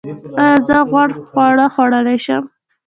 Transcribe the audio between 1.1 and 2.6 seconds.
خواړه خوړلی شم؟